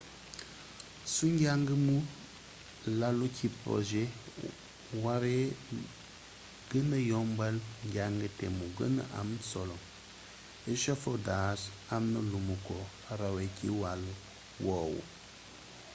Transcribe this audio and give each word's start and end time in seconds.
su 1.13 1.25
njàng 1.39 1.69
mu 1.85 1.97
lalu 2.99 3.25
ci 3.37 3.47
projet 3.59 4.09
waree 5.03 5.45
gëna 6.69 6.97
yombal 7.11 7.55
njàng 7.87 8.19
te 8.37 8.45
mu 8.57 8.65
gëna 8.77 9.03
am 9.19 9.29
solo 9.49 9.77
echafodage 10.71 11.65
amna 11.95 12.19
lumu 12.31 12.55
ko 12.67 12.77
rawee 13.19 13.49
ci 13.57 13.67
wàll 13.81 14.03
woowu 14.65 15.01